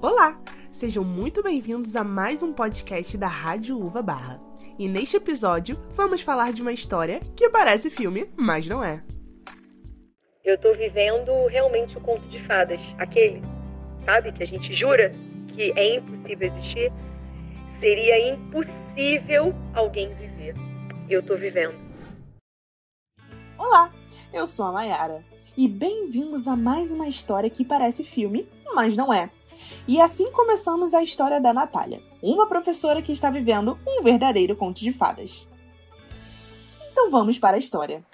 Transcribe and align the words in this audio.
Olá! 0.00 0.40
Sejam 0.70 1.02
muito 1.02 1.42
bem-vindos 1.42 1.96
a 1.96 2.04
mais 2.04 2.40
um 2.40 2.52
podcast 2.52 3.18
da 3.18 3.26
Rádio 3.26 3.76
Uva 3.76 4.00
Barra. 4.00 4.40
E 4.78 4.88
neste 4.88 5.16
episódio, 5.16 5.74
vamos 5.92 6.20
falar 6.20 6.52
de 6.52 6.62
uma 6.62 6.72
história 6.72 7.18
que 7.34 7.48
parece 7.48 7.90
filme, 7.90 8.30
mas 8.36 8.64
não 8.68 8.82
é. 8.82 9.02
Eu 10.44 10.56
tô 10.56 10.72
vivendo 10.74 11.48
realmente 11.48 11.98
o 11.98 12.00
conto 12.00 12.28
de 12.28 12.38
fadas. 12.44 12.80
Aquele, 12.96 13.42
sabe, 14.04 14.30
que 14.30 14.44
a 14.44 14.46
gente 14.46 14.72
jura 14.72 15.10
que 15.48 15.72
é 15.74 15.96
impossível 15.96 16.46
existir. 16.46 16.92
Seria 17.80 18.32
impossível 18.32 19.52
alguém 19.74 20.14
viver. 20.14 20.54
Eu 21.10 21.24
tô 21.24 21.36
vivendo. 21.36 21.74
Olá, 23.58 23.90
eu 24.32 24.46
sou 24.46 24.64
a 24.66 24.70
Mayara. 24.70 25.24
E 25.56 25.66
bem-vindos 25.66 26.46
a 26.46 26.54
mais 26.54 26.92
uma 26.92 27.08
história 27.08 27.50
que 27.50 27.64
parece 27.64 28.04
filme, 28.04 28.48
mas 28.72 28.96
não 28.96 29.12
é. 29.12 29.28
E 29.86 30.00
assim 30.00 30.30
começamos 30.32 30.94
a 30.94 31.02
história 31.02 31.40
da 31.40 31.52
Natália, 31.52 32.02
uma 32.22 32.46
professora 32.46 33.02
que 33.02 33.12
está 33.12 33.30
vivendo 33.30 33.78
um 33.86 34.02
verdadeiro 34.02 34.56
conto 34.56 34.80
de 34.80 34.92
fadas. 34.92 35.48
Então 36.90 37.10
vamos 37.10 37.38
para 37.38 37.56
a 37.56 37.58
história. 37.58 38.04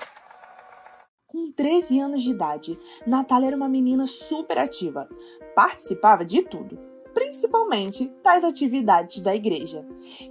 Com 1.26 1.50
13 1.50 1.98
anos 2.00 2.22
de 2.22 2.30
idade, 2.30 2.78
Natália 3.06 3.48
era 3.48 3.56
uma 3.56 3.68
menina 3.68 4.06
super 4.06 4.58
ativa. 4.58 5.08
Participava 5.54 6.24
de 6.24 6.42
tudo, 6.42 6.78
principalmente 7.12 8.12
das 8.22 8.44
atividades 8.44 9.20
da 9.20 9.34
igreja. 9.34 9.86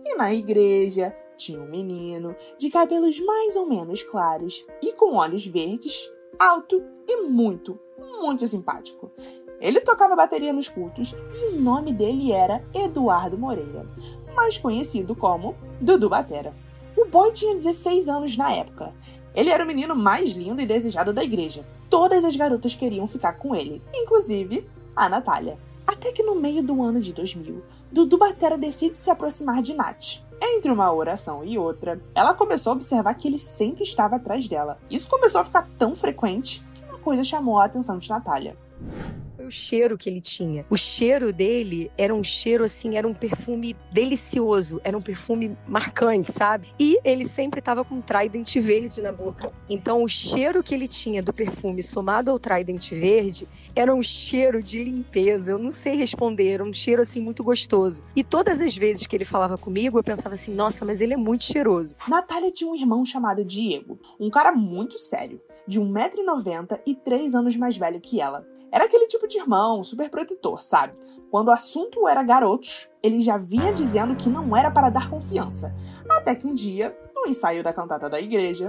E 0.06 0.16
na 0.16 0.34
igreja 0.34 1.14
tinha 1.36 1.60
um 1.60 1.70
menino 1.70 2.36
de 2.58 2.70
cabelos 2.70 3.20
mais 3.20 3.56
ou 3.56 3.66
menos 3.66 4.02
claros 4.04 4.66
e 4.82 4.94
com 4.94 5.16
olhos 5.16 5.46
verdes, 5.46 6.10
alto 6.40 6.82
e 7.08 7.24
muito, 7.24 7.80
muito 8.22 8.48
simpático. 8.48 9.12
Ele 9.64 9.80
tocava 9.80 10.14
bateria 10.14 10.52
nos 10.52 10.68
cultos 10.68 11.16
e 11.34 11.54
o 11.54 11.62
nome 11.62 11.94
dele 11.94 12.34
era 12.34 12.62
Eduardo 12.74 13.38
Moreira, 13.38 13.88
mais 14.36 14.58
conhecido 14.58 15.16
como 15.16 15.56
Dudu 15.80 16.10
Batera. 16.10 16.54
O 16.98 17.06
boy 17.06 17.32
tinha 17.32 17.56
16 17.56 18.10
anos 18.10 18.36
na 18.36 18.52
época. 18.52 18.94
Ele 19.34 19.50
era 19.50 19.64
o 19.64 19.68
menino 19.68 19.96
mais 19.96 20.32
lindo 20.32 20.62
e 20.62 20.66
desejado 20.66 21.14
da 21.14 21.24
igreja. 21.24 21.66
Todas 21.90 22.26
as 22.26 22.36
garotas 22.36 22.76
queriam 22.76 23.08
ficar 23.08 23.34
com 23.34 23.56
ele, 23.56 23.82
inclusive 23.96 24.68
a 24.94 25.08
Natália. 25.08 25.58
Até 25.88 26.12
que 26.12 26.24
no 26.24 26.36
meio 26.36 26.62
do 26.62 26.84
ano 26.84 27.00
de 27.00 27.14
2000, 27.14 27.64
Dudu 27.90 28.18
Batera 28.18 28.58
decide 28.58 28.98
se 28.98 29.10
aproximar 29.10 29.62
de 29.62 29.74
Nath. 29.74 30.20
Entre 30.42 30.70
uma 30.70 30.92
oração 30.92 31.42
e 31.46 31.58
outra, 31.58 32.02
ela 32.14 32.34
começou 32.34 32.72
a 32.72 32.76
observar 32.76 33.14
que 33.14 33.30
ele 33.30 33.40
sempre 33.40 33.84
estava 33.84 34.18
atrás 34.18 34.46
dela. 34.46 34.78
Isso 34.90 35.08
começou 35.08 35.40
a 35.40 35.46
ficar 35.46 35.70
tão 35.80 35.96
frequente 35.96 36.62
que 36.76 36.84
uma 36.84 37.00
coisa 37.00 37.24
chamou 37.24 37.58
a 37.58 37.64
atenção 37.64 37.98
de 37.98 38.10
Natália 38.10 38.58
o 39.46 39.52
cheiro 39.52 39.98
que 39.98 40.10
ele 40.10 40.22
tinha. 40.22 40.66
O 40.70 40.78
cheiro 40.78 41.32
dele 41.32 41.92
era 41.98 42.14
um 42.14 42.24
cheiro 42.24 42.64
assim, 42.64 42.98
era 42.98 43.08
um 43.08 43.14
perfume 43.14 43.76
delicioso, 43.92 44.80
era 44.84 44.98
um 44.98 45.02
perfume 45.02 45.58
marcante, 45.68 46.32
sabe? 46.32 46.68
E 46.80 47.00
ele 47.04 47.28
sempre 47.28 47.60
estava 47.60 47.84
com 47.84 48.02
Trident 48.02 48.56
verde 48.56 49.02
na 49.02 49.12
boca. 49.12 49.52
Então 49.70 50.04
o 50.04 50.08
cheiro 50.08 50.64
que 50.64 50.74
ele 50.74 50.88
tinha 50.88 51.22
do 51.22 51.34
perfume 51.34 51.82
somado 51.82 52.32
ao 52.32 52.40
Trident 52.40 52.92
verde 52.92 53.48
era 53.76 53.94
um 53.94 54.04
cheiro 54.04 54.62
de 54.62 54.84
limpeza. 54.84 55.52
Eu 55.52 55.58
não 55.58 55.72
sei 55.72 55.96
responder, 55.96 56.52
era 56.52 56.64
um 56.64 56.74
cheiro 56.74 57.02
assim 57.02 57.22
muito 57.22 57.44
gostoso. 57.44 58.04
E 58.16 58.24
todas 58.24 58.62
as 58.62 58.76
vezes 58.76 59.08
que 59.08 59.16
ele 59.16 59.26
falava 59.26 59.58
comigo, 59.58 59.98
eu 59.98 60.04
pensava 60.04 60.36
assim: 60.36 60.54
nossa, 60.54 60.86
mas 60.86 61.02
ele 61.02 61.14
é 61.14 61.18
muito 61.18 61.44
cheiroso. 61.44 61.96
Natália 62.08 62.52
tinha 62.52 62.70
um 62.70 62.76
irmão 62.76 63.04
chamado 63.04 63.44
Diego, 63.44 64.00
um 64.20 64.30
cara 64.30 64.52
muito 64.52 64.98
sério, 64.98 65.42
de 65.68 65.80
1,90m 65.80 66.80
e 66.86 66.96
3 66.96 67.36
anos 67.36 67.56
mais 67.56 67.78
velho 67.78 68.00
que 68.00 68.20
ela. 68.22 68.46
Era 68.74 68.86
aquele 68.86 69.06
tipo 69.06 69.28
de 69.28 69.38
irmão, 69.38 69.84
super 69.84 70.10
protetor, 70.10 70.60
sabe? 70.60 70.94
Quando 71.30 71.50
o 71.50 71.52
assunto 71.52 72.08
era 72.08 72.24
garotos, 72.24 72.90
ele 73.04 73.20
já 73.20 73.38
vinha 73.38 73.72
dizendo 73.72 74.16
que 74.16 74.28
não 74.28 74.58
era 74.58 74.72
para 74.72 74.90
dar 74.90 75.12
confiança. 75.12 75.76
Até 76.10 76.34
que 76.34 76.48
um 76.48 76.56
dia, 76.56 76.98
no 77.16 77.28
ensaio 77.28 77.64
da 77.64 77.72
cantata 77.72 78.10
da 78.10 78.20
igreja, 78.20 78.68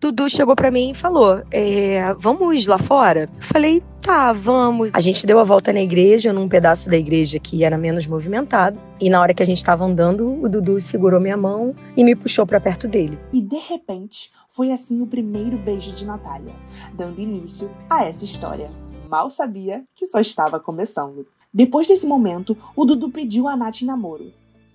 Dudu 0.00 0.28
chegou 0.28 0.56
para 0.56 0.72
mim 0.72 0.90
e 0.90 0.94
falou: 0.94 1.42
é, 1.52 2.12
Vamos 2.18 2.66
lá 2.66 2.76
fora? 2.76 3.30
Eu 3.36 3.42
falei: 3.42 3.84
Tá, 4.02 4.32
vamos. 4.32 4.92
A 4.96 5.00
gente 5.00 5.24
deu 5.24 5.38
a 5.38 5.44
volta 5.44 5.72
na 5.72 5.80
igreja, 5.80 6.32
num 6.32 6.48
pedaço 6.48 6.90
da 6.90 6.96
igreja 6.96 7.38
que 7.38 7.62
era 7.62 7.78
menos 7.78 8.04
movimentado. 8.04 8.76
E 9.00 9.08
na 9.08 9.20
hora 9.20 9.32
que 9.32 9.44
a 9.44 9.46
gente 9.46 9.58
estava 9.58 9.84
andando, 9.84 10.42
o 10.42 10.48
Dudu 10.48 10.80
segurou 10.80 11.20
minha 11.20 11.36
mão 11.36 11.72
e 11.96 12.02
me 12.02 12.16
puxou 12.16 12.44
para 12.44 12.60
perto 12.60 12.88
dele. 12.88 13.16
E 13.32 13.40
de 13.40 13.58
repente, 13.58 14.32
foi 14.48 14.72
assim 14.72 15.00
o 15.00 15.06
primeiro 15.06 15.56
beijo 15.56 15.92
de 15.92 16.04
Natália, 16.04 16.52
dando 16.94 17.20
início 17.20 17.70
a 17.88 18.04
essa 18.04 18.24
história 18.24 18.70
mal 19.08 19.30
sabia 19.30 19.84
que 19.94 20.06
só 20.06 20.20
estava 20.20 20.60
começando. 20.60 21.26
Depois 21.52 21.86
desse 21.86 22.06
momento, 22.06 22.56
o 22.74 22.84
Dudu 22.84 23.10
pediu 23.10 23.48
a 23.48 23.56
Nath 23.56 23.82
namoro, 23.82 24.32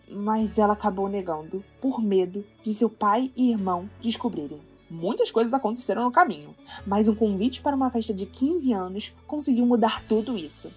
mas 0.09 0.57
ela 0.57 0.73
acabou 0.73 1.07
negando 1.07 1.63
por 1.79 2.01
medo 2.01 2.43
de 2.63 2.73
seu 2.73 2.89
pai 2.89 3.31
e 3.35 3.51
irmão 3.51 3.89
descobrirem. 4.01 4.61
Muitas 4.89 5.31
coisas 5.31 5.53
aconteceram 5.53 6.03
no 6.03 6.11
caminho, 6.11 6.55
mas 6.85 7.07
um 7.07 7.15
convite 7.15 7.61
para 7.61 7.75
uma 7.75 7.89
festa 7.89 8.13
de 8.13 8.25
15 8.25 8.73
anos 8.73 9.15
conseguiu 9.25 9.65
mudar 9.65 10.03
tudo 10.05 10.37
isso. 10.37 10.71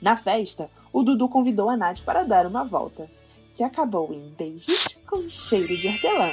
Na 0.00 0.16
festa, 0.16 0.70
o 0.92 1.02
Dudu 1.02 1.28
convidou 1.28 1.68
a 1.68 1.76
Nath 1.76 2.00
para 2.00 2.24
dar 2.24 2.46
uma 2.46 2.64
volta, 2.64 3.08
que 3.54 3.62
acabou 3.62 4.12
em 4.12 4.34
beijos 4.36 4.96
com 5.06 5.28
cheiro 5.28 5.76
de 5.76 5.88
hortelã. 5.88 6.30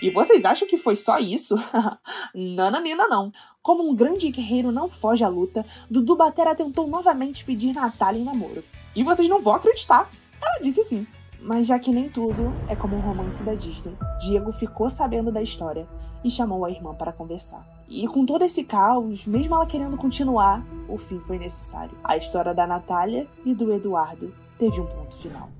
E 0.00 0.10
vocês 0.10 0.44
acham 0.44 0.68
que 0.68 0.76
foi 0.76 0.96
só 0.96 1.18
isso? 1.18 1.56
Nananina 2.34 3.06
não. 3.08 3.32
Como 3.62 3.88
um 3.88 3.94
grande 3.94 4.30
guerreiro 4.30 4.70
não 4.70 4.88
foge 4.88 5.24
à 5.24 5.28
luta, 5.28 5.64
Dudu 5.90 6.16
Batera 6.16 6.54
tentou 6.54 6.86
novamente 6.86 7.44
pedir 7.44 7.72
Natália 7.72 8.20
em 8.20 8.24
namoro. 8.24 8.62
E 8.94 9.02
vocês 9.02 9.28
não 9.28 9.40
vão 9.40 9.54
acreditar. 9.54 10.10
Ela 10.40 10.58
disse 10.60 10.84
sim. 10.84 11.06
Mas 11.40 11.66
já 11.66 11.78
que 11.78 11.92
nem 11.92 12.08
tudo 12.08 12.52
é 12.68 12.76
como 12.76 12.96
um 12.96 13.00
romance 13.00 13.42
da 13.42 13.54
Disney, 13.54 13.96
Diego 14.20 14.50
ficou 14.50 14.88
sabendo 14.88 15.30
da 15.30 15.42
história 15.42 15.86
e 16.24 16.30
chamou 16.30 16.64
a 16.64 16.70
irmã 16.70 16.94
para 16.94 17.12
conversar. 17.12 17.66
E 17.86 18.08
com 18.08 18.24
todo 18.24 18.44
esse 18.44 18.64
caos, 18.64 19.26
mesmo 19.26 19.54
ela 19.54 19.66
querendo 19.66 19.96
continuar, 19.96 20.64
o 20.88 20.96
fim 20.96 21.20
foi 21.20 21.38
necessário. 21.38 21.98
A 22.02 22.16
história 22.16 22.54
da 22.54 22.66
Natália 22.66 23.28
e 23.44 23.54
do 23.54 23.72
Eduardo 23.72 24.34
teve 24.58 24.80
um 24.80 24.86
ponto 24.86 25.16
final 25.16 25.50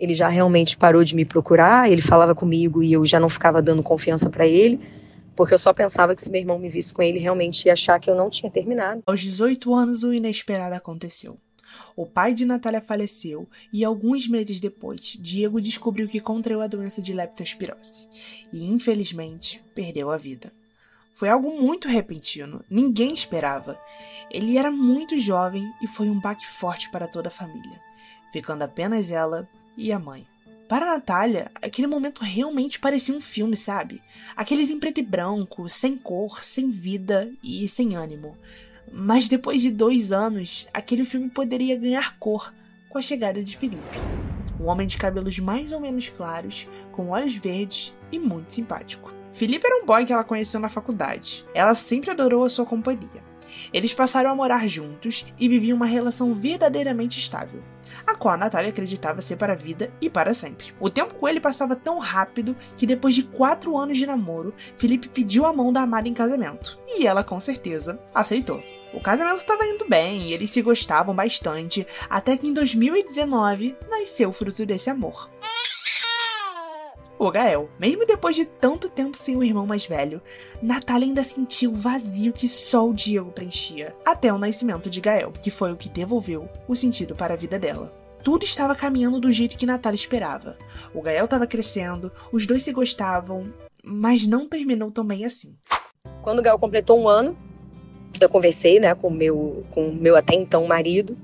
ele 0.00 0.14
já 0.14 0.28
realmente 0.28 0.78
parou 0.78 1.04
de 1.04 1.14
me 1.14 1.26
procurar, 1.26 1.90
ele 1.90 2.00
falava 2.00 2.34
comigo 2.34 2.82
e 2.82 2.92
eu 2.92 3.04
já 3.04 3.20
não 3.20 3.28
ficava 3.28 3.60
dando 3.60 3.82
confiança 3.82 4.30
para 4.30 4.46
ele, 4.46 4.80
porque 5.36 5.52
eu 5.52 5.58
só 5.58 5.74
pensava 5.74 6.14
que 6.14 6.22
se 6.22 6.30
meu 6.30 6.40
irmão 6.40 6.58
me 6.58 6.70
visse 6.70 6.92
com 6.92 7.02
ele, 7.02 7.18
realmente 7.18 7.66
ia 7.66 7.74
achar 7.74 8.00
que 8.00 8.10
eu 8.10 8.14
não 8.14 8.30
tinha 8.30 8.50
terminado. 8.50 9.02
Aos 9.06 9.20
18 9.20 9.74
anos, 9.74 10.02
o 10.02 10.14
inesperado 10.14 10.74
aconteceu. 10.74 11.38
O 11.94 12.06
pai 12.06 12.34
de 12.34 12.44
Natália 12.44 12.80
faleceu 12.80 13.46
e 13.72 13.84
alguns 13.84 14.26
meses 14.26 14.58
depois, 14.58 15.16
Diego 15.20 15.60
descobriu 15.60 16.08
que 16.08 16.18
contraiu 16.18 16.62
a 16.62 16.66
doença 16.66 17.00
de 17.00 17.12
leptospirose 17.12 18.08
e, 18.52 18.64
infelizmente, 18.66 19.62
perdeu 19.74 20.10
a 20.10 20.16
vida. 20.16 20.50
Foi 21.12 21.28
algo 21.28 21.60
muito 21.60 21.86
repentino, 21.86 22.64
ninguém 22.70 23.12
esperava. 23.12 23.78
Ele 24.32 24.56
era 24.56 24.70
muito 24.70 25.18
jovem 25.18 25.62
e 25.82 25.86
foi 25.86 26.08
um 26.08 26.18
baque 26.18 26.46
forte 26.46 26.90
para 26.90 27.06
toda 27.06 27.28
a 27.28 27.32
família, 27.32 27.78
ficando 28.32 28.62
apenas 28.62 29.10
ela 29.10 29.46
e 29.76 29.92
a 29.92 29.98
mãe. 29.98 30.26
Para 30.68 30.86
a 30.86 30.94
Natália, 30.94 31.50
aquele 31.56 31.88
momento 31.88 32.22
realmente 32.22 32.78
parecia 32.78 33.14
um 33.14 33.20
filme, 33.20 33.56
sabe? 33.56 34.00
Aqueles 34.36 34.70
em 34.70 34.78
preto 34.78 35.00
e 35.00 35.02
branco, 35.02 35.68
sem 35.68 35.98
cor, 35.98 36.44
sem 36.44 36.70
vida 36.70 37.32
e 37.42 37.66
sem 37.66 37.96
ânimo. 37.96 38.36
Mas 38.92 39.28
depois 39.28 39.60
de 39.60 39.70
dois 39.70 40.12
anos, 40.12 40.68
aquele 40.72 41.04
filme 41.04 41.28
poderia 41.28 41.76
ganhar 41.76 42.16
cor 42.18 42.54
com 42.88 42.98
a 42.98 43.02
chegada 43.02 43.42
de 43.42 43.56
Felipe. 43.56 43.98
Um 44.60 44.66
homem 44.66 44.86
de 44.86 44.96
cabelos 44.96 45.38
mais 45.38 45.72
ou 45.72 45.80
menos 45.80 46.08
claros, 46.08 46.68
com 46.92 47.10
olhos 47.10 47.34
verdes 47.34 47.92
e 48.12 48.18
muito 48.18 48.52
simpático. 48.52 49.19
Felipe 49.32 49.66
era 49.66 49.82
um 49.82 49.86
boy 49.86 50.04
que 50.04 50.12
ela 50.12 50.24
conheceu 50.24 50.60
na 50.60 50.68
faculdade. 50.68 51.46
Ela 51.54 51.74
sempre 51.74 52.10
adorou 52.10 52.44
a 52.44 52.48
sua 52.48 52.66
companhia. 52.66 53.22
Eles 53.72 53.94
passaram 53.94 54.30
a 54.30 54.34
morar 54.34 54.68
juntos 54.68 55.26
e 55.38 55.48
viviam 55.48 55.76
uma 55.76 55.86
relação 55.86 56.34
verdadeiramente 56.34 57.18
estável 57.18 57.62
a 58.06 58.14
qual 58.14 58.34
a 58.34 58.36
Natália 58.36 58.70
acreditava 58.70 59.20
ser 59.20 59.36
para 59.36 59.52
a 59.52 59.56
vida 59.56 59.92
e 60.00 60.08
para 60.08 60.34
sempre. 60.34 60.74
O 60.80 60.90
tempo 60.90 61.14
com 61.14 61.28
ele 61.28 61.40
passava 61.40 61.76
tão 61.76 61.98
rápido 61.98 62.56
que 62.76 62.86
depois 62.86 63.14
de 63.14 63.22
quatro 63.22 63.76
anos 63.76 63.98
de 63.98 64.06
namoro, 64.06 64.54
Felipe 64.76 65.08
pediu 65.08 65.46
a 65.46 65.52
mão 65.52 65.72
da 65.72 65.82
amada 65.82 66.08
em 66.08 66.14
casamento. 66.14 66.78
E 66.86 67.06
ela, 67.06 67.24
com 67.24 67.38
certeza, 67.40 68.00
aceitou. 68.14 68.60
O 68.92 69.00
casamento 69.00 69.36
estava 69.36 69.64
indo 69.64 69.88
bem 69.88 70.28
e 70.28 70.32
eles 70.32 70.50
se 70.50 70.62
gostavam 70.62 71.14
bastante, 71.14 71.86
até 72.08 72.36
que 72.36 72.46
em 72.46 72.52
2019 72.52 73.76
nasceu 73.88 74.30
o 74.30 74.32
fruto 74.32 74.66
desse 74.66 74.90
amor 74.90 75.30
o 77.20 77.30
Gael. 77.30 77.68
Mesmo 77.78 78.06
depois 78.06 78.34
de 78.34 78.46
tanto 78.46 78.88
tempo 78.88 79.14
sem 79.14 79.36
o 79.36 79.44
irmão 79.44 79.66
mais 79.66 79.84
velho, 79.84 80.22
Natália 80.62 81.06
ainda 81.06 81.22
sentiu 81.22 81.70
o 81.70 81.74
vazio 81.74 82.32
que 82.32 82.48
só 82.48 82.88
o 82.88 82.94
Diego 82.94 83.30
preenchia, 83.30 83.92
até 84.06 84.32
o 84.32 84.38
nascimento 84.38 84.88
de 84.88 85.02
Gael, 85.02 85.30
que 85.30 85.50
foi 85.50 85.70
o 85.70 85.76
que 85.76 85.90
devolveu 85.90 86.48
o 86.66 86.74
sentido 86.74 87.14
para 87.14 87.34
a 87.34 87.36
vida 87.36 87.58
dela. 87.58 87.92
Tudo 88.24 88.44
estava 88.44 88.74
caminhando 88.74 89.20
do 89.20 89.30
jeito 89.30 89.58
que 89.58 89.66
Natália 89.66 89.96
esperava. 89.96 90.56
O 90.94 91.02
Gael 91.02 91.26
estava 91.26 91.46
crescendo, 91.46 92.10
os 92.32 92.46
dois 92.46 92.62
se 92.62 92.72
gostavam, 92.72 93.52
mas 93.84 94.26
não 94.26 94.48
terminou 94.48 94.90
tão 94.90 95.04
bem 95.04 95.26
assim. 95.26 95.54
Quando 96.22 96.38
o 96.38 96.42
Gael 96.42 96.58
completou 96.58 96.98
um 96.98 97.06
ano, 97.06 97.36
eu 98.18 98.28
conversei 98.30 98.80
né, 98.80 98.94
com 98.94 99.10
meu, 99.10 99.36
o 99.36 99.66
com 99.70 99.92
meu 99.92 100.16
até 100.16 100.34
então 100.34 100.66
marido 100.66 101.16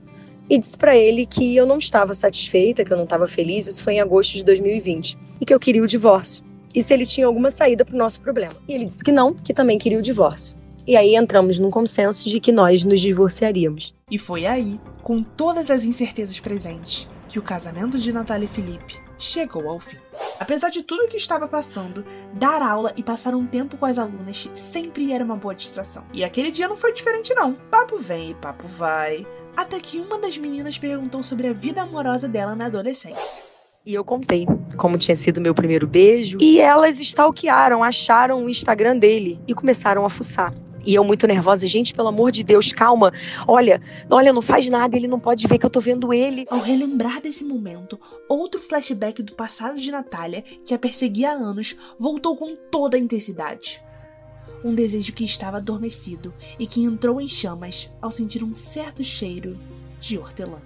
e 0.49 0.59
disse 0.59 0.77
para 0.77 0.97
ele 0.97 1.27
que 1.27 1.57
eu 1.57 1.67
não 1.67 1.79
estava 1.79 2.15
satisfeita, 2.15 2.85
que 2.85 2.93
eu 2.93 2.97
não 2.97 3.05
estava 3.05 3.27
feliz, 3.27 3.67
isso 3.67 3.83
foi 3.83 3.95
em 3.95 4.01
agosto 4.01 4.35
de 4.35 4.45
2020, 4.45 5.19
e 5.41 5.45
que 5.45 5.53
eu 5.53 5.61
queria 5.61 5.83
o 5.83 5.87
divórcio. 5.87 6.45
E 6.75 6.83
se 6.83 6.93
ele 6.93 7.07
tinha 7.07 7.27
alguma 7.27 7.51
saída 7.51 7.85
para 7.85 7.95
o 7.95 7.99
nosso 7.99 8.21
problema. 8.21 8.55
E 8.69 8.75
ele 8.75 8.85
disse 8.85 9.03
que 9.03 9.11
não, 9.11 9.35
que 9.35 9.55
também 9.55 9.79
queria 9.79 9.99
o 9.99 10.03
divórcio. 10.03 10.57
E 10.87 10.97
aí 10.97 11.17
entramos 11.17 11.59
num 11.59 11.71
consenso 11.71 12.29
de 12.29 12.39
que 12.39 12.53
nós 12.53 12.85
nos 12.85 13.01
divorciaríamos. 13.01 13.95
E 14.11 14.19
foi 14.19 14.47
aí, 14.47 14.79
com 15.03 15.23
todas 15.23 15.71
as 15.71 15.85
incertezas 15.85 16.39
presentes, 16.39 17.09
que 17.29 17.39
o 17.39 17.43
casamento 17.43 17.99
de 17.99 18.13
Natália 18.13 18.45
e 18.45 18.49
Felipe 18.49 18.95
chegou 19.19 19.69
ao 19.69 19.81
fim. 19.81 19.97
Apesar 20.39 20.71
de 20.71 20.83
tudo 20.83 21.09
que 21.09 21.17
estava 21.17 21.49
passando, 21.49 22.05
dar 22.35 22.61
aula 22.63 22.93
e 22.97 23.03
passar 23.03 23.35
um 23.35 23.47
tempo 23.47 23.77
com 23.77 23.87
as 23.87 23.99
alunas 23.99 24.51
sempre 24.55 25.13
era 25.13 25.25
uma 25.25 25.37
boa 25.37 25.55
distração. 25.55 26.05
E 26.13 26.23
aquele 26.23 26.51
dia 26.51 26.69
não 26.69 26.77
foi 26.77 26.93
diferente 26.93 27.35
não. 27.35 27.55
Papo 27.55 27.99
vem 27.99 28.31
e 28.31 28.35
papo 28.35 28.69
vai, 28.69 29.27
até 29.57 29.81
que 29.81 29.99
uma 29.99 30.19
das 30.19 30.37
meninas 30.37 30.77
perguntou 30.77 31.23
sobre 31.23 31.49
a 31.49 31.53
vida 31.53 31.83
amorosa 31.83 32.29
dela 32.29 32.55
na 32.55 32.67
adolescência. 32.67 33.41
E 33.85 33.95
eu 33.95 34.05
contei 34.05 34.47
como 34.77 34.99
tinha 34.99 35.17
sido 35.17 35.41
meu 35.41 35.55
primeiro 35.55 35.87
beijo. 35.87 36.39
E 36.41 36.61
elas 36.61 36.99
stalkearam, 37.01 37.83
acharam 37.83 38.45
o 38.45 38.51
Instagram 38.51 38.99
dele 38.99 39.41
e 39.47 39.55
começaram 39.55 40.05
a 40.05 40.11
fuçar. 40.11 40.53
E 40.85 40.95
eu 40.95 41.03
muito 41.03 41.27
nervosa, 41.27 41.67
gente, 41.67 41.93
pelo 41.93 42.09
amor 42.09 42.31
de 42.31 42.45
Deus, 42.45 42.73
calma. 42.73 43.13
Olha, 43.47 43.81
olha, 44.09 44.33
não 44.33 44.41
faz 44.41 44.69
nada, 44.69 44.97
ele 44.97 45.09
não 45.09 45.19
pode 45.19 45.47
ver 45.49 45.59
que 45.59 45.67
eu 45.67 45.71
tô 45.71 45.81
vendo 45.81 46.13
ele. 46.13 46.47
Ao 46.49 46.61
relembrar 46.61 47.21
desse 47.21 47.45
momento, 47.45 47.99
outro 48.29 48.61
flashback 48.61 49.21
do 49.21 49.35
passado 49.35 49.81
de 49.81 49.91
Natália, 49.91 50.43
que 50.65 50.73
a 50.73 50.79
perseguia 50.79 51.31
há 51.31 51.35
anos, 51.35 51.77
voltou 51.99 52.37
com 52.37 52.55
toda 52.71 52.97
a 52.97 53.01
intensidade. 53.01 53.85
Um 54.67 54.75
desejo 54.75 55.13
que 55.13 55.23
estava 55.23 55.59
adormecido 55.59 56.35
e 56.59 56.67
que 56.67 56.83
entrou 56.83 57.21
em 57.21 57.29
chamas 57.29 57.89
ao 58.03 58.11
sentir 58.11 58.43
um 58.43 58.53
certo 58.53 59.05
cheiro 59.05 59.57
de 60.01 60.19
hortelã. 60.19 60.59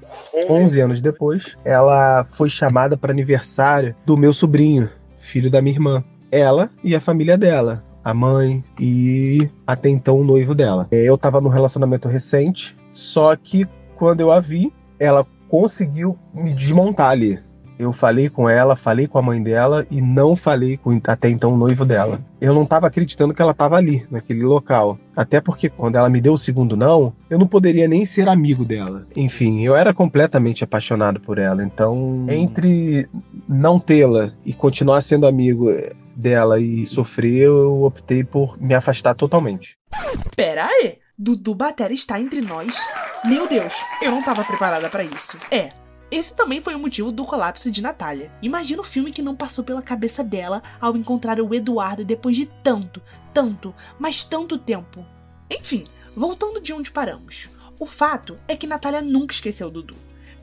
11 0.49 0.81
anos 0.81 1.00
depois, 1.02 1.55
ela 1.62 2.25
foi 2.25 2.49
chamada 2.49 2.97
para 2.97 3.12
aniversário 3.12 3.94
do 4.06 4.17
meu 4.17 4.32
sobrinho, 4.32 4.88
filho 5.19 5.50
da 5.50 5.61
minha 5.61 5.75
irmã. 5.75 6.05
Ela 6.32 6.70
e 6.82 6.97
a 6.97 7.00
família 7.00 7.37
dela 7.37 7.85
a 8.02 8.14
mãe 8.14 8.64
e 8.81 9.50
até 9.67 9.91
então 9.91 10.19
o 10.19 10.25
noivo 10.25 10.55
dela. 10.55 10.88
É, 10.91 10.97
eu 11.02 11.19
tava 11.19 11.38
num 11.38 11.50
relacionamento 11.50 12.08
recente, 12.08 12.75
só 12.94 13.37
que 13.37 13.69
quando 13.97 14.20
eu 14.23 14.32
a 14.32 14.41
vi, 14.41 14.73
ela 14.99 15.26
conseguiu 15.47 16.19
me 16.32 16.55
desmontar 16.55 17.11
ali. 17.11 17.38
Eu 17.81 17.94
falei 17.94 18.29
com 18.29 18.47
ela, 18.47 18.77
falei 18.77 19.06
com 19.06 19.19
a 19.19 19.23
mãe 19.23 19.43
dela 19.43 19.87
e 19.91 20.03
não 20.03 20.37
falei 20.37 20.77
com 20.77 21.00
até 21.06 21.31
então 21.31 21.55
o 21.55 21.56
noivo 21.56 21.82
dela. 21.82 22.21
Eu 22.38 22.53
não 22.53 22.65
estava 22.65 22.87
acreditando 22.87 23.32
que 23.32 23.41
ela 23.41 23.53
estava 23.53 23.75
ali, 23.77 24.06
naquele 24.11 24.43
local. 24.43 24.99
Até 25.17 25.41
porque 25.41 25.71
quando 25.71 25.97
ela 25.97 26.11
me 26.11 26.21
deu 26.21 26.35
o 26.35 26.38
segundo 26.38 26.77
não, 26.77 27.15
eu 27.31 27.38
não 27.38 27.47
poderia 27.47 27.88
nem 27.88 28.05
ser 28.05 28.29
amigo 28.29 28.67
dela. 28.67 29.06
Enfim, 29.17 29.62
eu 29.62 29.75
era 29.75 29.94
completamente 29.94 30.62
apaixonado 30.62 31.21
por 31.21 31.38
ela. 31.38 31.65
Então, 31.65 32.27
entre 32.29 33.09
não 33.49 33.81
tê-la 33.81 34.35
e 34.44 34.53
continuar 34.53 35.00
sendo 35.00 35.26
amigo 35.26 35.73
dela 36.15 36.61
e 36.61 36.85
sofrer, 36.85 37.44
eu 37.47 37.83
optei 37.83 38.23
por 38.23 38.61
me 38.61 38.75
afastar 38.75 39.15
totalmente. 39.15 39.79
Pera 40.37 40.67
aí! 40.67 40.99
Dudu 41.17 41.55
Batera 41.55 41.94
está 41.94 42.21
entre 42.21 42.43
nós? 42.43 42.87
Meu 43.25 43.49
Deus, 43.49 43.75
eu 44.03 44.11
não 44.11 44.21
estava 44.21 44.44
preparada 44.44 44.88
para 44.88 45.05
isso. 45.05 45.38
É, 45.50 45.69
esse 46.11 46.35
também 46.35 46.61
foi 46.61 46.75
o 46.75 46.79
motivo 46.79 47.12
do 47.12 47.25
colapso 47.25 47.71
de 47.71 47.81
Natália. 47.81 48.33
Imagina 48.43 48.83
o 48.83 48.85
filme 48.85 49.12
que 49.12 49.23
não 49.23 49.37
passou 49.37 49.62
pela 49.62 49.81
cabeça 49.81 50.25
dela 50.25 50.62
ao 50.81 50.97
encontrar 50.97 51.41
o 51.41 51.55
Eduardo 51.55 52.05
depois 52.05 52.35
de 52.35 52.47
tanto, 52.65 53.01
tanto, 53.33 53.73
mas 53.99 54.25
tanto 54.25 54.59
tempo. 54.59 55.07
Enfim, 55.51 55.85
voltando 56.17 56.61
de 56.61 56.73
onde 56.73 56.91
paramos. 56.91 57.49
O 57.79 57.87
fato 57.87 58.39
é 58.49 58.57
que 58.57 58.67
Natália 58.67 59.01
nunca 59.01 59.33
esqueceu 59.33 59.71
Dudu, 59.71 59.95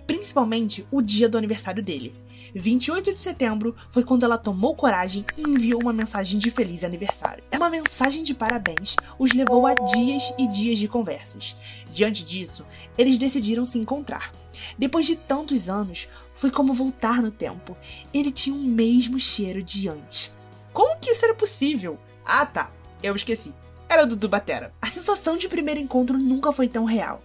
principalmente 0.08 0.88
o 0.90 1.02
dia 1.02 1.28
do 1.28 1.38
aniversário 1.38 1.84
dele. 1.84 2.16
28 2.56 3.14
de 3.14 3.20
setembro 3.20 3.76
foi 3.92 4.04
quando 4.04 4.24
ela 4.24 4.38
tomou 4.38 4.74
coragem 4.74 5.26
e 5.38 5.42
enviou 5.42 5.82
uma 5.82 5.94
mensagem 5.94 6.40
de 6.40 6.50
feliz 6.50 6.84
aniversário. 6.84 7.44
Uma 7.54 7.70
mensagem 7.70 8.24
de 8.24 8.34
parabéns 8.34 8.96
os 9.20 9.34
levou 9.34 9.68
a 9.68 9.74
dias 9.74 10.34
e 10.40 10.48
dias 10.48 10.80
de 10.80 10.88
conversas. 10.88 11.58
Diante 11.92 12.24
disso, 12.24 12.66
eles 12.98 13.18
decidiram 13.18 13.66
se 13.66 13.78
encontrar. 13.78 14.34
Depois 14.78 15.06
de 15.06 15.16
tantos 15.16 15.70
anos, 15.70 16.08
foi 16.34 16.50
como 16.50 16.74
voltar 16.74 17.22
no 17.22 17.32
tempo. 17.32 17.76
Ele 18.14 18.32
tinha 18.32 18.56
o 18.56 18.60
mesmo 18.60 19.20
cheiro 19.20 19.62
de 19.62 19.90
antes. 19.90 20.34
Como 20.72 20.98
que 21.00 21.12
isso 21.12 21.26
era 21.26 21.36
possível? 21.36 22.00
Ah 22.26 22.46
tá, 22.46 22.72
eu 23.04 23.14
esqueci. 23.14 23.54
Era 23.90 24.04
o 24.04 24.08
Dudu 24.08 24.28
Batera. 24.28 24.74
A 24.82 24.88
sensação 24.88 25.38
de 25.38 25.48
primeiro 25.48 25.80
encontro 25.80 26.18
nunca 26.18 26.52
foi 26.52 26.68
tão 26.68 26.86
real. 26.86 27.22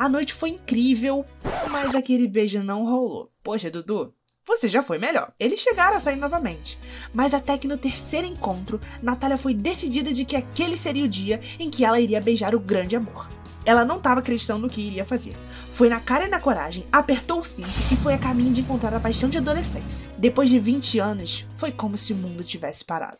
A 0.00 0.08
noite 0.08 0.32
foi 0.32 0.48
incrível, 0.48 1.26
mas 1.70 1.94
aquele 1.94 2.26
beijo 2.26 2.62
não 2.62 2.86
rolou. 2.86 3.30
Poxa, 3.42 3.70
Dudu, 3.70 4.14
você 4.42 4.66
já 4.66 4.82
foi 4.82 4.96
melhor. 4.96 5.30
Eles 5.38 5.60
chegaram 5.60 5.98
a 5.98 6.00
sair 6.00 6.16
novamente, 6.16 6.78
mas 7.12 7.34
até 7.34 7.58
que 7.58 7.68
no 7.68 7.76
terceiro 7.76 8.26
encontro, 8.26 8.80
Natália 9.02 9.36
foi 9.36 9.52
decidida 9.52 10.10
de 10.10 10.24
que 10.24 10.36
aquele 10.36 10.78
seria 10.78 11.04
o 11.04 11.08
dia 11.08 11.38
em 11.58 11.68
que 11.68 11.84
ela 11.84 12.00
iria 12.00 12.18
beijar 12.18 12.54
o 12.54 12.60
grande 12.60 12.96
amor. 12.96 13.28
Ela 13.66 13.84
não 13.84 13.98
estava 13.98 14.20
acreditando 14.20 14.60
no 14.60 14.70
que 14.70 14.80
iria 14.80 15.04
fazer. 15.04 15.36
Foi 15.70 15.90
na 15.90 16.00
cara 16.00 16.24
e 16.26 16.30
na 16.30 16.40
coragem, 16.40 16.86
apertou 16.90 17.40
o 17.40 17.44
cinto 17.44 17.68
e 17.92 17.96
foi 17.96 18.14
a 18.14 18.18
caminho 18.18 18.52
de 18.52 18.62
encontrar 18.62 18.94
a 18.94 19.00
paixão 19.00 19.28
de 19.28 19.36
adolescência. 19.36 20.08
Depois 20.16 20.48
de 20.48 20.58
20 20.58 20.98
anos, 20.98 21.46
foi 21.52 21.72
como 21.72 21.98
se 21.98 22.14
o 22.14 22.16
mundo 22.16 22.42
tivesse 22.42 22.82
parado. 22.86 23.18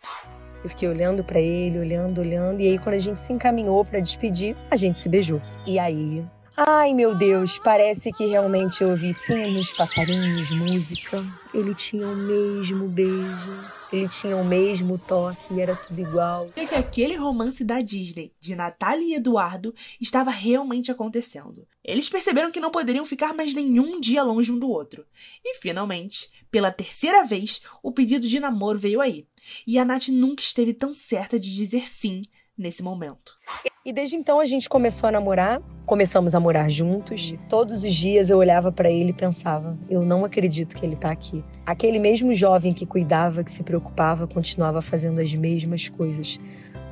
Eu 0.64 0.70
fiquei 0.70 0.88
olhando 0.88 1.22
para 1.22 1.42
ele, 1.42 1.78
olhando, 1.78 2.22
olhando, 2.22 2.62
e 2.62 2.68
aí 2.68 2.78
quando 2.78 2.94
a 2.94 2.98
gente 2.98 3.20
se 3.20 3.34
encaminhou 3.34 3.84
para 3.84 4.00
despedir, 4.00 4.56
a 4.70 4.76
gente 4.76 4.98
se 4.98 5.10
beijou. 5.10 5.42
E 5.66 5.78
aí, 5.78 6.24
ai 6.66 6.92
meu 6.94 7.14
Deus, 7.14 7.58
parece 7.58 8.12
que 8.12 8.26
realmente 8.26 8.82
eu 8.82 8.90
ouvi 8.90 9.14
sinos, 9.14 9.72
passarinhos, 9.72 10.50
música. 10.50 11.24
Ele 11.54 11.74
tinha 11.74 12.06
o 12.06 12.16
mesmo 12.16 12.88
beijo 12.88 13.80
ele 13.92 14.08
tinha 14.08 14.36
o 14.36 14.44
mesmo 14.44 14.98
toque 14.98 15.60
era 15.60 15.74
tudo 15.74 16.00
igual. 16.00 16.50
E 16.54 16.66
que 16.66 16.74
aquele 16.74 17.16
romance 17.16 17.64
da 17.64 17.80
Disney, 17.80 18.32
de 18.38 18.54
Natália 18.54 19.04
e 19.04 19.14
Eduardo, 19.14 19.74
estava 20.00 20.30
realmente 20.30 20.92
acontecendo. 20.92 21.66
Eles 21.82 22.08
perceberam 22.08 22.52
que 22.52 22.60
não 22.60 22.70
poderiam 22.70 23.04
ficar 23.04 23.34
mais 23.34 23.52
nenhum 23.52 24.00
dia 24.00 24.22
longe 24.22 24.52
um 24.52 24.58
do 24.58 24.68
outro. 24.68 25.04
E 25.44 25.56
finalmente, 25.56 26.30
pela 26.50 26.70
terceira 26.70 27.24
vez, 27.24 27.62
o 27.82 27.90
pedido 27.90 28.28
de 28.28 28.38
namoro 28.38 28.78
veio 28.78 29.00
aí. 29.00 29.26
E 29.66 29.78
a 29.78 29.84
Nath 29.84 30.08
nunca 30.08 30.42
esteve 30.42 30.72
tão 30.72 30.94
certa 30.94 31.38
de 31.38 31.54
dizer 31.54 31.88
sim 31.88 32.22
nesse 32.56 32.82
momento. 32.82 33.36
E 33.82 33.94
desde 33.94 34.14
então 34.14 34.40
a 34.40 34.44
gente 34.44 34.68
começou 34.68 35.08
a 35.08 35.12
namorar, 35.12 35.62
começamos 35.86 36.34
a 36.34 36.40
morar 36.40 36.68
juntos. 36.68 37.34
Todos 37.48 37.82
os 37.82 37.94
dias 37.94 38.28
eu 38.28 38.36
olhava 38.36 38.70
para 38.70 38.90
ele 38.90 39.08
e 39.08 39.14
pensava: 39.14 39.78
eu 39.88 40.02
não 40.02 40.22
acredito 40.22 40.76
que 40.76 40.84
ele 40.84 40.96
tá 40.96 41.10
aqui. 41.10 41.42
Aquele 41.64 41.98
mesmo 41.98 42.34
jovem 42.34 42.74
que 42.74 42.84
cuidava, 42.84 43.42
que 43.42 43.50
se 43.50 43.62
preocupava, 43.62 44.26
continuava 44.26 44.82
fazendo 44.82 45.18
as 45.18 45.34
mesmas 45.34 45.88
coisas. 45.88 46.38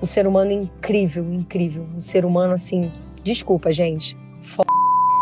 Um 0.02 0.06
ser 0.06 0.26
humano 0.26 0.50
incrível, 0.50 1.30
incrível. 1.30 1.86
Um 1.94 2.00
ser 2.00 2.24
humano 2.24 2.54
assim, 2.54 2.90
desculpa, 3.22 3.70
gente. 3.70 4.16
F... 4.40 4.62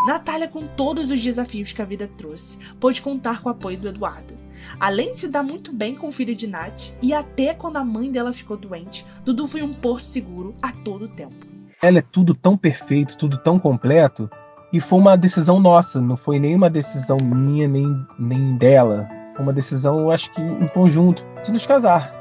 Natália, 0.07 0.47
com 0.47 0.69
todos 0.69 1.11
os 1.11 1.21
desafios 1.21 1.73
que 1.73 1.83
a 1.83 1.85
vida 1.85 2.07
trouxe, 2.07 2.59
pôde 2.79 3.03
contar 3.03 3.43
com 3.43 3.49
o 3.49 3.53
apoio 3.53 3.77
do 3.77 3.89
Eduardo. 3.89 4.39
Além 4.79 5.11
de 5.11 5.19
se 5.19 5.29
dar 5.29 5.43
muito 5.43 5.73
bem 5.73 5.97
com 5.97 6.07
o 6.07 6.13
filho 6.13 6.37
de 6.37 6.47
Nath, 6.47 6.93
e 7.03 7.13
até 7.13 7.53
quando 7.55 7.77
a 7.77 7.85
mãe 7.85 8.13
dela 8.13 8.33
ficou 8.33 8.57
doente, 8.57 9.05
Dudu 9.25 9.49
foi 9.49 9.63
um 9.63 9.75
porto 9.75 10.05
seguro 10.05 10.55
a 10.63 10.71
todo 10.71 11.09
tempo. 11.09 11.56
Ela 11.83 11.99
é 11.99 12.03
tudo 12.03 12.35
tão 12.35 12.57
perfeito, 12.57 13.17
tudo 13.17 13.39
tão 13.39 13.59
completo, 13.59 14.31
e 14.73 14.81
foi 14.81 14.99
uma 14.99 15.17
decisão 15.17 15.61
nossa, 15.61 16.01
não 16.01 16.17
foi 16.17 16.39
nem 16.39 16.55
uma 16.55 16.69
decisão 16.69 17.19
minha, 17.23 17.69
nem, 17.69 17.87
nem 18.19 18.57
dela. 18.57 19.09
Foi 19.35 19.43
uma 19.43 19.53
decisão, 19.53 20.01
eu 20.01 20.11
acho 20.11 20.33
que 20.33 20.41
em 20.41 20.67
conjunto, 20.69 21.25
de 21.45 21.53
nos 21.53 21.65
casar. 21.65 22.15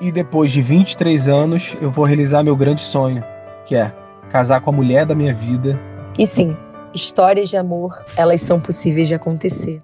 E 0.00 0.12
depois 0.12 0.52
de 0.52 0.62
23 0.62 1.28
anos, 1.28 1.76
eu 1.80 1.90
vou 1.90 2.04
realizar 2.04 2.42
meu 2.42 2.54
grande 2.54 2.82
sonho, 2.82 3.24
que 3.66 3.74
é 3.74 3.92
casar 4.30 4.60
com 4.60 4.70
a 4.70 4.72
mulher 4.72 5.04
da 5.04 5.14
minha 5.14 5.34
vida. 5.34 5.78
E 6.16 6.26
sim, 6.26 6.56
histórias 6.94 7.48
de 7.48 7.56
amor, 7.56 8.04
elas 8.16 8.40
são 8.42 8.60
possíveis 8.60 9.08
de 9.08 9.14
acontecer. 9.14 9.82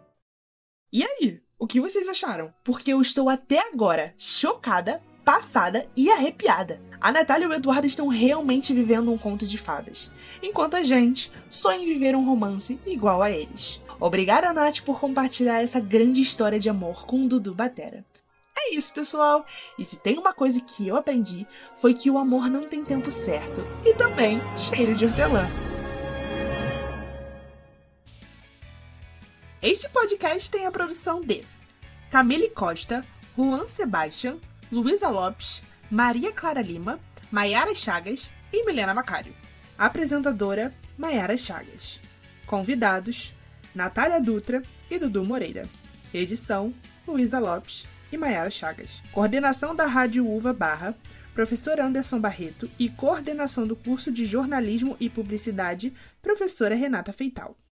E 0.93 1.03
aí? 1.03 1.41
O 1.59 1.67
que 1.67 1.81
vocês 1.81 2.09
acharam? 2.09 2.53
Porque 2.63 2.93
eu 2.93 3.01
estou 3.01 3.29
até 3.29 3.59
agora 3.73 4.13
chocada, 4.19 5.01
passada 5.25 5.87
e 5.97 6.11
arrepiada. 6.11 6.81
A 7.01 7.11
Natália 7.11 7.47
e 7.47 7.49
o 7.49 7.53
Eduardo 7.53 7.87
estão 7.87 8.09
realmente 8.09 8.73
vivendo 8.73 9.13
um 9.13 9.19
conto 9.19 9.47
de 9.47 9.59
fadas, 9.59 10.11
enquanto 10.43 10.75
a 10.75 10.83
gente 10.83 11.33
sonha 11.49 11.83
em 11.83 11.87
viver 11.87 12.15
um 12.15 12.25
romance 12.25 12.79
igual 12.87 13.23
a 13.23 13.31
eles. 13.31 13.83
Obrigada, 13.99 14.53
Nath, 14.53 14.81
por 14.81 15.01
compartilhar 15.01 15.63
essa 15.63 15.81
grande 15.81 16.21
história 16.21 16.59
de 16.59 16.69
amor 16.69 17.07
com 17.07 17.25
o 17.25 17.29
Dudu 17.29 17.55
Batera. 17.55 18.05
É 18.57 18.75
isso, 18.75 18.93
pessoal! 18.95 19.45
E 19.79 19.85
se 19.85 19.97
tem 19.97 20.19
uma 20.19 20.33
coisa 20.33 20.61
que 20.61 20.89
eu 20.89 20.97
aprendi, 20.97 21.47
foi 21.77 21.93
que 21.93 22.11
o 22.11 22.19
amor 22.19 22.49
não 22.49 22.63
tem 22.63 22.83
tempo 22.83 23.11
certo 23.11 23.67
e 23.85 23.95
também 23.95 24.41
cheiro 24.57 24.95
de 24.95 25.05
hortelã. 25.05 25.49
Este 29.61 29.89
podcast 29.89 30.51
tem 30.51 30.67
a 30.67 30.71
produção 30.71 31.21
de 31.21 31.45
Camille 32.11 32.51
Costa, 32.51 33.05
Juan 33.37 33.67
Sebastian, 33.67 34.39
Luísa 34.75 35.09
Lopes, 35.09 35.63
Maria 35.89 36.33
Clara 36.33 36.61
Lima, 36.61 36.99
Maiara 37.31 37.73
Chagas 37.77 38.33
e 38.53 38.67
Milena 38.67 38.93
Macário. 38.93 39.33
Apresentadora 39.79 40.75
Maiara 40.99 41.37
Chagas. 41.37 42.01
Convidados: 42.45 43.33
Natália 43.73 44.21
Dutra 44.21 44.65
e 44.91 44.99
Dudu 44.99 45.25
Moreira. 45.25 45.69
Edição: 46.13 46.75
Luísa 47.07 47.39
Lopes 47.39 47.87
e 48.11 48.17
Maiara 48.17 48.51
Chagas. 48.51 49.01
Coordenação 49.13 49.77
da 49.77 49.87
Rádio 49.87 50.27
Uva 50.27 50.53
Barra, 50.53 50.99
professor 51.33 51.79
Anderson 51.79 52.19
Barreto 52.19 52.69
e 52.77 52.89
coordenação 52.89 53.69
do 53.69 53.77
curso 53.77 54.11
de 54.11 54.25
Jornalismo 54.25 54.97
e 54.99 55.09
Publicidade, 55.09 55.95
professora 56.21 56.75
Renata 56.75 57.13
Feital. 57.13 57.57